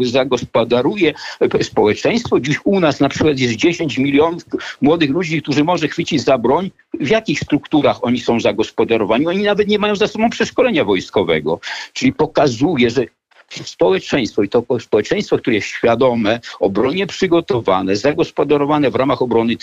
[0.04, 1.14] zagospodaruje
[1.62, 2.40] społeczeństwo?
[2.40, 4.42] Dziś u nas na przykład jest 10 milionów
[4.80, 6.70] młodych ludzi, którzy może chwycić za broń.
[7.00, 9.26] W jakich strukturach oni są zagospodarowani?
[9.26, 11.60] Oni nawet nie mają za sobą przeszkolenia wojskowego.
[11.92, 13.04] Czyli pokazuje, że
[13.50, 19.56] społeczeństwo i to społeczeństwo, które jest świadome, obronie przygotowane, zagospodarowane w ramach obrony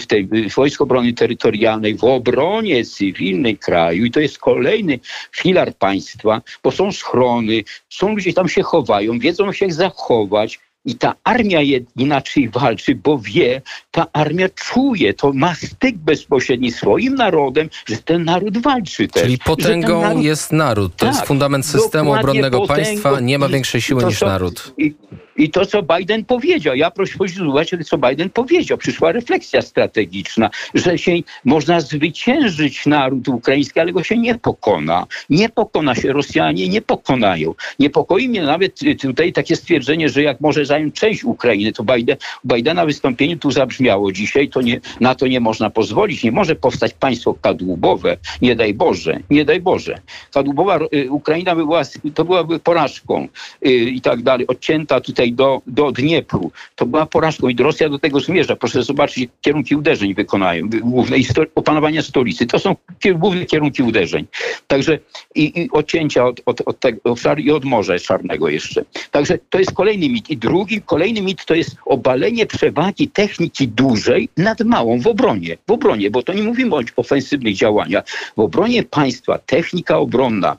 [0.00, 4.04] w tej Wojsk Obrony Terytorialnej, w obronie cywilnej kraju.
[4.04, 4.98] I to jest kolejny
[5.36, 10.94] filar państwa, bo są schrony, są ludzie tam się chowają, wiedzą się jak zachować, i
[10.94, 11.60] ta armia
[11.96, 18.24] inaczej walczy, bo wie, ta armia czuje, to ma styk bezpośredni swoim narodem, że ten
[18.24, 19.22] naród walczy też.
[19.22, 20.22] Czyli potęgą naród...
[20.22, 20.96] jest naród.
[20.96, 23.20] To tak, jest fundament systemu obronnego państwa.
[23.20, 24.74] Nie ma większej siły niż naród.
[24.78, 24.94] I,
[25.36, 28.78] i to, co Biden powiedział, ja proszę posłuchać, co Biden powiedział.
[28.78, 31.12] Przyszła refleksja strategiczna, że się
[31.44, 35.06] można zwyciężyć naród ukraiński, ale go się nie pokona.
[35.30, 37.54] Nie pokona się, Rosjanie nie pokonają.
[37.78, 42.86] Niepokoi mnie nawet tutaj takie stwierdzenie, że jak może zająć część Ukrainy, to Biden, Bidena
[42.86, 46.22] wystąpieniu tu zabrzmiało dzisiaj, to nie, na to nie można pozwolić.
[46.22, 50.00] Nie może powstać państwo kadłubowe, nie daj Boże, nie daj Boże.
[50.32, 51.82] Kadłubowa y, Ukraina by była,
[52.14, 53.28] to byłaby porażką
[53.66, 56.52] y, i tak dalej, odcięta tutaj do, do Dniepru.
[56.76, 58.56] To była porażką i Rosja do tego zmierza.
[58.56, 61.16] Proszę zobaczyć, kierunki uderzeń wykonają, główne
[61.54, 62.46] opanowania stolicy.
[62.46, 62.76] To są
[63.14, 64.26] główne kierunki uderzeń.
[64.66, 64.98] Także
[65.34, 68.84] i, i odcięcia od, od, od tego obszaru i od Morza Czarnego jeszcze.
[69.10, 70.30] Także to jest kolejny mit.
[70.30, 75.56] I drugi, kolejny mit to jest obalenie przewagi techniki dużej nad małą w obronie.
[75.68, 78.04] W obronie, bo to nie mówimy o ofensywnych działaniach.
[78.36, 80.56] W obronie państwa technika obronna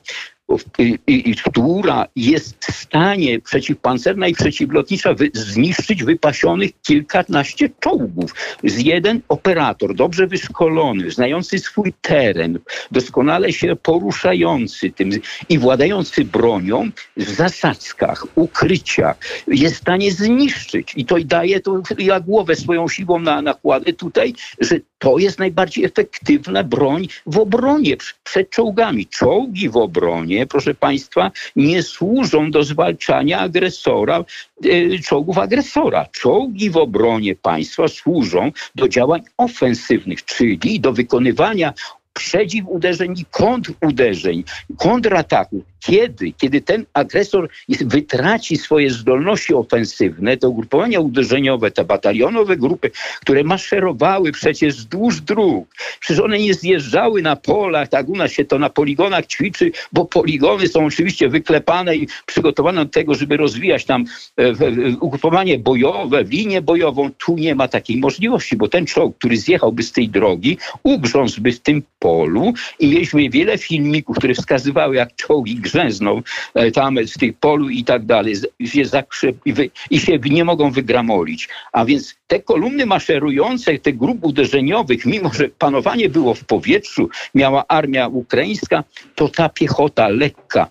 [1.44, 8.34] która jest w stanie przeciwpancerna i przeciwlotnicza wy, zniszczyć wypasionych kilkanaście czołgów.
[8.64, 12.58] Z jeden operator, dobrze wyszkolony, znający swój teren,
[12.90, 15.10] doskonale się poruszający tym
[15.48, 20.92] i władający bronią w zasadzkach, ukryciach, jest w stanie zniszczyć.
[20.96, 25.84] I to daje to, ja głowę swoją siłą na, nakładę tutaj, że to jest najbardziej
[25.84, 29.06] efektywna broń w obronie przed czołgami.
[29.06, 34.24] Czołgi w obronie, proszę Państwa, nie służą do zwalczania agresora,
[34.64, 36.06] e, czołgów agresora.
[36.12, 41.72] Czołgi w obronie państwa służą do działań ofensywnych, czyli do wykonywania
[42.12, 44.44] przeciwuderzeń i kontruderzeń,
[44.76, 45.64] kontrataku.
[45.82, 46.32] Kiedy?
[46.32, 52.90] Kiedy ten agresor wytraci swoje zdolności ofensywne, to ugrupowania uderzeniowe, te batalionowe grupy,
[53.20, 58.44] które maszerowały przecież wzdłuż dróg, przecież one nie zjeżdżały na polach, tak u nas się
[58.44, 63.84] to na poligonach ćwiczy, bo poligony są oczywiście wyklepane i przygotowane do tego, żeby rozwijać
[63.84, 64.04] tam
[64.36, 64.52] e,
[65.00, 67.10] ugrupowanie bojowe, linię bojową.
[67.26, 71.60] Tu nie ma takiej możliwości, bo ten czołg, który zjechałby z tej drogi, ugrzązłby w
[71.60, 76.22] tym polu i mieliśmy wiele filmików, które wskazywały, jak czołgi grzęzną
[76.54, 79.54] e, tam w tych polu i tak dalej się zakrzep, i,
[79.90, 81.48] i się nie mogą wygramolić.
[81.72, 87.64] A więc te kolumny maszerujące, te grup uderzeniowych, mimo że panowanie było w powietrzu, miała
[87.68, 90.66] armia ukraińska, to ta piechota lekka,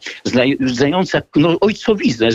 [0.65, 2.29] znająca no, ojcowiznę,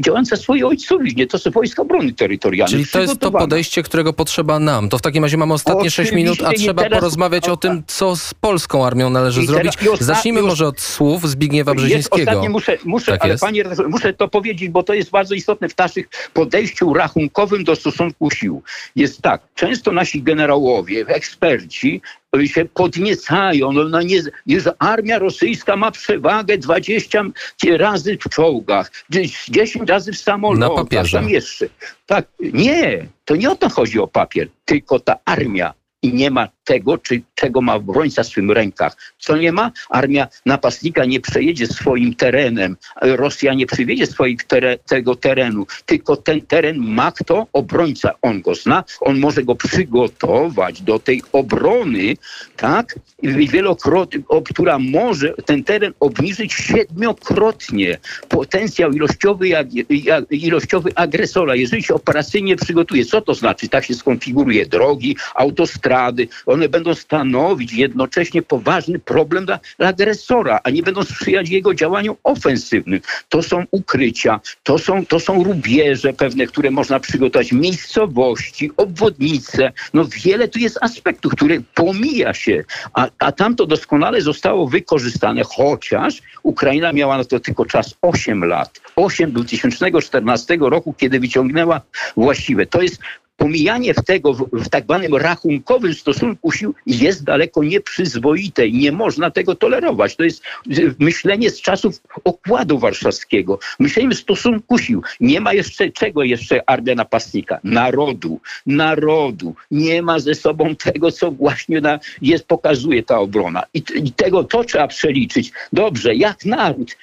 [0.00, 2.72] działająca swojej ojcowiźnie, to są wojska obrony terytorialnej.
[2.72, 4.88] Czyli to jest to podejście, którego potrzeba nam.
[4.88, 7.82] To w takim razie mamy ostatnie Oczywiście 6 minut, a trzeba porozmawiać o, o tym,
[7.86, 9.74] co z polską armią należy zrobić.
[10.00, 12.11] Zacznijmy może od słów Zbigniewa Brzezińskiego.
[12.12, 15.78] Ostatnie muszę, muszę tak ale panie muszę to powiedzieć, bo to jest bardzo istotne w
[15.78, 18.62] naszych podejściu rachunkowym do stosunku sił.
[18.96, 22.00] Jest tak, często nasi generałowie, eksperci
[22.44, 27.24] się podniecają, no, no nie, że armia rosyjska ma przewagę 20
[27.78, 28.90] razy w czołgach,
[29.48, 31.66] 10 razy w samolotach, tam jeszcze.
[32.06, 36.48] Tak, nie, to nie o to chodzi o papier, tylko ta armia i nie ma
[36.64, 38.96] tego, czy, czego ma obrońca w swym rękach.
[39.18, 39.72] Co nie ma?
[39.90, 46.40] Armia napastnika nie przejedzie swoim terenem, Rosja nie przywiedzie swojego tere, tego terenu, tylko ten
[46.40, 47.46] teren ma kto?
[47.52, 48.10] Obrońca.
[48.22, 52.16] On go zna, on może go przygotować do tej obrony,
[52.56, 52.98] tak?
[53.22, 57.98] Wielokrotnie, która może ten teren obniżyć siedmiokrotnie
[58.28, 59.48] potencjał ilościowy,
[60.30, 63.04] ilościowy agresora, jeżeli się operacyjnie przygotuje.
[63.04, 63.68] Co to znaczy?
[63.68, 70.60] Tak się skonfiguruje drogi, autostrady, one one będą stanowić jednocześnie poważny problem dla, dla agresora,
[70.64, 73.00] a nie będą sprzyjać jego działaniom ofensywnym.
[73.28, 79.72] To są ukrycia, to są, to są rubieże pewne, które można przygotować, miejscowości, obwodnice.
[79.94, 85.42] No wiele tu jest aspektów, które pomija się, a, a tam to doskonale zostało wykorzystane,
[85.44, 88.80] chociaż Ukraina miała na to tylko czas 8 lat.
[88.96, 91.80] 8 do 2014 roku, kiedy wyciągnęła
[92.16, 92.66] właściwe.
[92.66, 92.98] To jest
[93.42, 98.92] pomijanie w tego w, w tak zwanym rachunkowym stosunku sił jest daleko nieprzyzwoite i nie
[98.92, 100.16] można tego tolerować.
[100.16, 100.42] To jest
[100.98, 103.58] myślenie z czasów okładu warszawskiego.
[103.78, 105.02] Myślenie w stosunku sił.
[105.20, 107.60] Nie ma jeszcze czego jeszcze armia napastnika?
[107.64, 108.40] Narodu.
[108.66, 109.54] Narodu.
[109.70, 113.62] Nie ma ze sobą tego, co właśnie na, jest, pokazuje ta obrona.
[113.74, 115.52] I, I, tego to trzeba przeliczyć.
[115.72, 116.96] Dobrze, jak naród,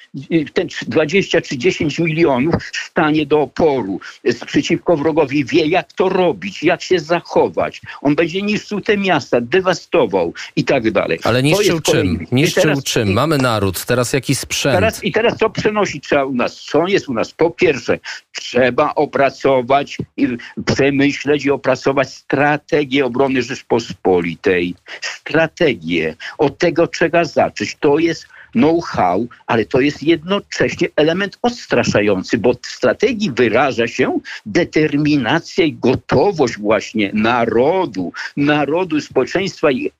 [0.54, 4.00] ten 20 czy 10 milionów stanie do oporu
[4.46, 7.80] przeciwko wrogowi, wie jak to robić robić, jak się zachować.
[8.02, 11.18] On będzie niszczył te miasta, dewastował i tak dalej.
[11.24, 12.26] Ale niszczył czym?
[12.32, 13.12] Niszczył teraz, czym?
[13.12, 14.74] Mamy naród, teraz jakiś sprzęt.
[14.74, 16.60] Teraz, I teraz co przenosić trzeba u nas?
[16.60, 17.32] Co jest u nas?
[17.32, 17.98] Po pierwsze,
[18.32, 20.28] trzeba opracować i
[20.66, 24.74] przemyśleć i opracować strategię obrony Rzeczpospolitej.
[25.00, 26.14] Strategię.
[26.38, 27.76] Od tego trzeba zacząć.
[27.80, 35.64] To jest know-how, ale to jest jednocześnie element odstraszający, bo w strategii wyraża się determinacja
[35.64, 39.70] i gotowość właśnie narodu, narodu, społeczeństwa.
[39.70, 39.90] I...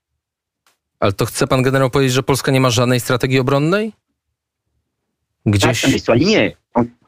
[1.00, 3.92] Ale to chce pan generał powiedzieć, że Polska nie ma żadnej strategii obronnej?
[5.46, 5.86] Gdzieś...
[6.16, 6.52] Nie,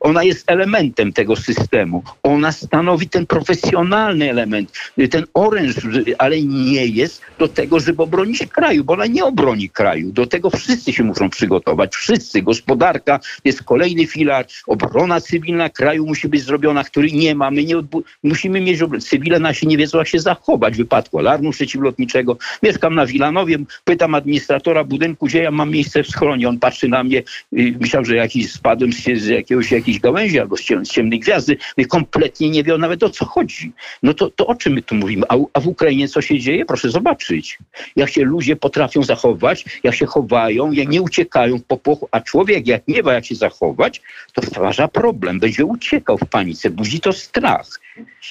[0.03, 2.03] ona jest elementem tego systemu.
[2.23, 4.73] Ona stanowi ten profesjonalny element,
[5.11, 5.75] ten oręż,
[6.19, 10.13] ale nie jest do tego, żeby obronić kraju, bo ona nie obroni kraju.
[10.13, 11.95] Do tego wszyscy się muszą przygotować.
[11.95, 12.43] Wszyscy.
[12.43, 14.47] Gospodarka jest kolejny filar.
[14.67, 17.51] Obrona cywilna kraju musi być zrobiona, który nie ma.
[17.51, 17.77] My nie
[18.23, 22.37] musimy mieć cywile nasi nie wiedzą, jak się zachować w wypadku alarmu przeciwlotniczego.
[22.63, 26.49] Mieszkam na Wilanowie, pytam administratora budynku, gdzie ja mam miejsce w schronie.
[26.49, 30.89] On patrzy na mnie, myślał, że jakiś spadłem z, z jakiegoś, jakiejś gałęzi albo z
[30.89, 31.57] ciemnej gwiazdy.
[31.79, 33.73] No kompletnie nie wie nawet o co chodzi.
[34.03, 35.27] No to, to o czym my tu mówimy?
[35.29, 36.65] A, a w Ukrainie co się dzieje?
[36.65, 37.59] Proszę zobaczyć.
[37.97, 42.67] Jak się ludzie potrafią zachować, jak się chowają, jak nie uciekają w popłochu, a człowiek
[42.67, 44.01] jak nie wie jak się zachować,
[44.33, 45.41] to stwarza problem.
[45.41, 47.82] Będzie uciekał w panice, budzi to strach.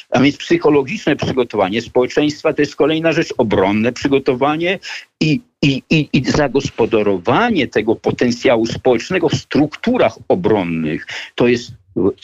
[0.09, 4.79] A więc psychologiczne przygotowanie społeczeństwa to jest kolejna rzecz, obronne przygotowanie
[5.19, 11.07] i, i, i, i zagospodarowanie tego potencjału społecznego w strukturach obronnych.
[11.35, 11.71] To jest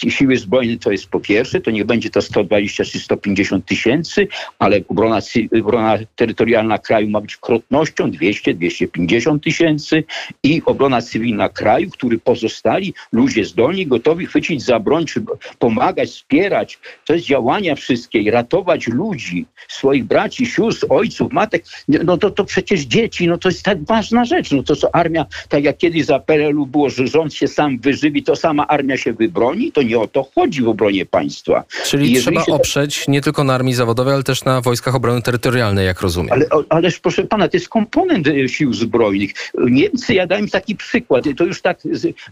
[0.09, 4.27] Siły zbrojne to jest po pierwsze, to niech będzie to 120 czy 150 tysięcy,
[4.59, 5.19] ale obrona,
[5.61, 10.03] obrona terytorialna kraju ma być krotnością 200-250 tysięcy
[10.43, 15.23] i obrona cywilna kraju, który pozostali ludzie zdolni, gotowi chwycić za broń, czy
[15.59, 16.79] pomagać, wspierać.
[17.05, 21.65] To jest działania wszystkie, ratować ludzi, swoich braci, sióstr, ojców, matek.
[21.87, 24.51] No to, to przecież dzieci, no to jest tak ważna rzecz.
[24.51, 28.23] No to co armia, tak jak kiedyś za PRL-u było, że rząd się sam wyżywi,
[28.23, 31.63] to sama armia się wybroni broni, to nie o to chodzi w obronie państwa.
[31.85, 32.53] Czyli trzeba się...
[32.53, 36.31] oprzeć nie tylko na armii zawodowej, ale też na wojskach obrony terytorialnej, jak rozumiem.
[36.31, 39.31] Ale, ależ proszę pana, to jest komponent e, sił zbrojnych.
[39.69, 41.79] Niemcy, ja dałem taki przykład, to już tak,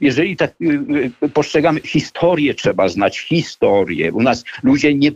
[0.01, 4.13] jeżeli tak e, e, postrzegamy, historię trzeba znać, historię.
[4.13, 5.11] U nas ludzie nie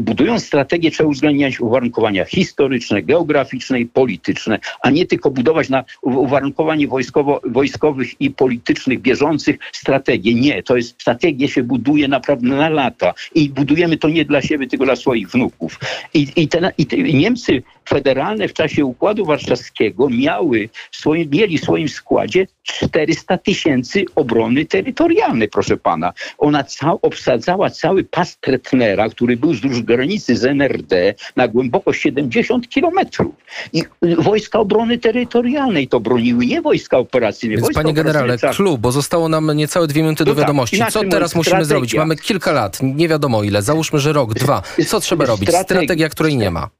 [0.00, 6.88] budują strategię, trzeba uwzględniać uwarunkowania historyczne, geograficzne i polityczne, a nie tylko budować na uwarunkowanie
[6.88, 10.34] wojskowo, wojskowych i politycznych, bieżących strategię.
[10.34, 14.42] Nie, to jest strategia strategię się buduje naprawdę na lata i budujemy to nie dla
[14.42, 15.80] siebie, tylko dla swoich wnuków.
[16.14, 21.62] I, i, te, i te Niemcy federalne w czasie Układu Warszawskiego miały swoim, mieli w
[21.62, 26.12] swoim składzie 400 tysięcy obrony terytorialnej, proszę pana.
[26.38, 32.68] Ona cał, obsadzała cały pas Tretnera, który był wzdłuż granicy z NRD na głębokość 70
[32.68, 33.34] kilometrów.
[33.72, 33.82] I
[34.18, 37.56] wojska obrony terytorialnej to broniły, nie wojska operacyjne.
[37.56, 40.82] Więc wojska panie generale, klub, bo zostało nam niecałe dwie minuty do no tak, wiadomości.
[40.90, 41.94] Co teraz musimy zrobić?
[41.94, 44.62] Mamy kilka lat, nie wiadomo ile, załóżmy, że rok, dwa.
[44.86, 45.48] Co trzeba robić?
[45.48, 46.70] Strategia, której nie ma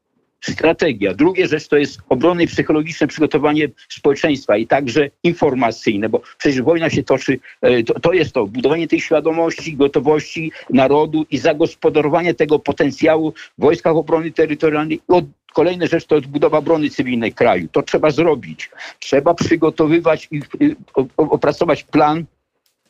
[0.40, 1.14] strategia.
[1.14, 7.02] Drugie rzecz to jest obrony psychologiczne przygotowanie społeczeństwa i także informacyjne, bo przecież wojna się
[7.02, 13.32] toczy, e, to, to, jest to, budowanie tej świadomości, gotowości narodu i zagospodarowanie tego potencjału
[13.58, 15.00] w wojskach obrony terytorialnej.
[15.54, 17.68] Kolejna rzecz to jest budowa obrony cywilnej kraju.
[17.72, 18.70] To trzeba zrobić.
[18.98, 20.40] Trzeba przygotowywać i
[21.16, 22.24] opracować plan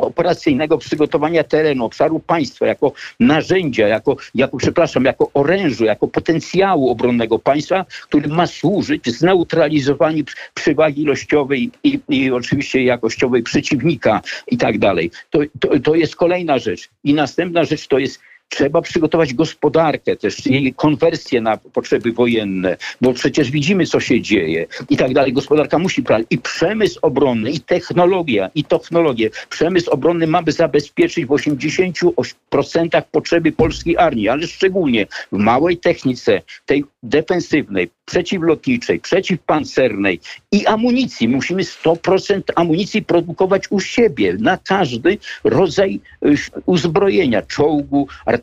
[0.00, 7.38] operacyjnego przygotowania terenu, obszaru państwa jako narzędzia, jako, jako, przepraszam, jako orężu, jako potencjału obronnego
[7.38, 15.10] państwa, który ma służyć zneutralizowaniu przewagi ilościowej i, i oczywiście jakościowej przeciwnika i tak dalej.
[15.30, 16.88] To, to, to jest kolejna rzecz.
[17.04, 23.12] I następna rzecz to jest Trzeba przygotować gospodarkę też, jej konwersję na potrzeby wojenne, bo
[23.12, 25.32] przecież widzimy, co się dzieje i tak dalej.
[25.32, 26.26] Gospodarka musi prawić.
[26.30, 29.30] I przemysł obronny, i technologia, i technologie.
[29.48, 36.84] Przemysł obronny mamy zabezpieczyć w 80% potrzeby polskiej armii, ale szczególnie w małej technice, tej
[37.02, 40.20] defensywnej, przeciwlotniczej, przeciwpancernej
[40.52, 41.28] i amunicji.
[41.28, 46.34] Musimy 100% amunicji produkować u siebie na każdy rodzaj y,
[46.66, 48.39] uzbrojenia, czołgu, artylerii,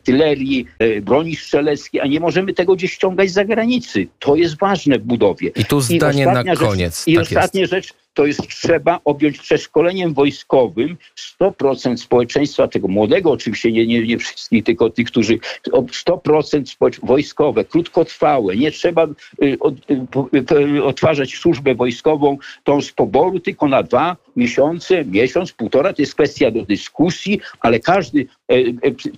[0.82, 4.06] y, broni strzeleckiej, a nie możemy tego gdzieś ściągać z zagranicy.
[4.18, 5.50] To jest ważne w budowie.
[5.56, 6.98] I tu zdanie na ostatnia koniec.
[6.98, 10.96] Rzecz, I Tak ostatnia rzecz, to jest trzeba objąć przeszkoleniem wojskowym
[11.40, 15.38] 100% społeczeństwa, tego młodego oczywiście, nie, nie, nie wszystkich, tylko tych, którzy
[15.72, 18.56] o 100% społecz- wojskowe, krótkotrwałe.
[18.56, 19.06] Nie trzeba
[19.42, 25.52] y, od, y, y, otwarzać służbę wojskową tą z poboru tylko na dwa miesiące, miesiąc,
[25.52, 25.92] półtora.
[25.92, 28.37] To jest kwestia do dyskusji, ale każdy e, e,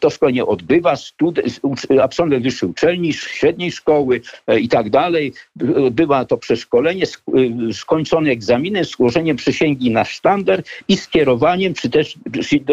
[0.01, 1.41] to szkolenie odbywa, stud,
[2.03, 5.33] absolwent wyższej uczelni, średniej szkoły e, i tak dalej.
[5.77, 12.19] Odbywa to przeszkolenie, sk- skończone egzaminem, złożeniem przysięgi na sztandar i skierowaniem, czy też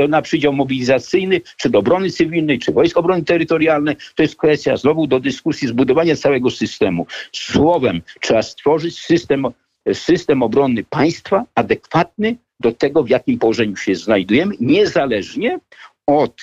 [0.10, 3.96] na przydział mobilizacyjny, czy do obrony cywilnej, czy Wojsk Obrony Terytorialnej.
[4.16, 7.08] To jest kwestia znowu do dyskusji, zbudowania całego systemu.
[7.32, 9.48] Słowem, trzeba stworzyć system,
[9.94, 15.60] system obronny państwa adekwatny do tego, w jakim położeniu się znajdujemy, niezależnie
[16.08, 16.42] od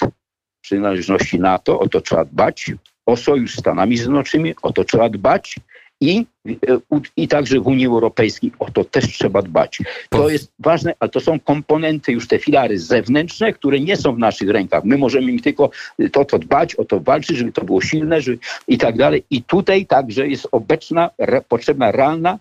[0.61, 2.73] przynależności NATO, o to trzeba dbać,
[3.07, 5.57] o sojusz z Stanami Zjednoczonymi, o to trzeba dbać
[6.01, 6.81] i, e,
[7.17, 9.79] i także w Unii Europejskiej o to też trzeba dbać.
[10.09, 14.19] To jest ważne, ale to są komponenty już te filary zewnętrzne, które nie są w
[14.19, 14.85] naszych rękach.
[14.85, 15.71] My możemy im tylko
[16.13, 18.39] to, to dbać, o to walczyć, żeby to było silne żeby,
[18.69, 19.25] i tak dalej.
[19.31, 22.39] I tutaj także jest obecna, re, potrzebna realna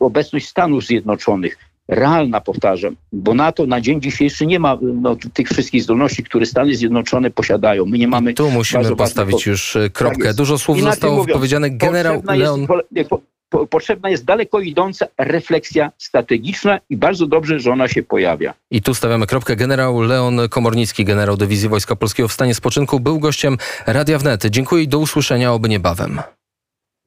[0.00, 1.58] obecność Stanów Zjednoczonych.
[1.88, 6.74] Realna, powtarzam, bo NATO na dzień dzisiejszy nie ma no, tych wszystkich zdolności, które Stany
[6.74, 7.86] Zjednoczone posiadają.
[7.86, 10.26] My nie mamy Tu musimy postawić już e, kropkę.
[10.26, 10.38] jest.
[10.38, 11.76] Dużo słów Inaczej zostało mówiąc, wypowiedzianych.
[11.76, 12.66] Generał Leon...
[12.92, 18.02] Jest, po, po, potrzebna jest daleko idąca refleksja strategiczna i bardzo dobrze, że ona się
[18.02, 18.54] pojawia.
[18.70, 19.56] I tu stawiamy kropkę.
[19.56, 24.46] Generał Leon Komornicki, generał Dywizji Wojska Polskiego w stanie spoczynku, był gościem Radia Wnet.
[24.46, 26.20] Dziękuję i do usłyszenia, oby niebawem.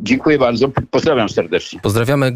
[0.02, 0.70] Dziękuję bardzo.
[0.92, 1.80] Pozdrawiam serdecznie.
[1.80, 2.32] Pozdrawiamy.